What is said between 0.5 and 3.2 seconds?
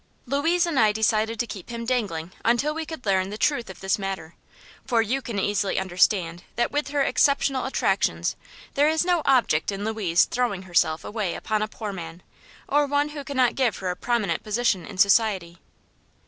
and I decided to keep him dangling until we could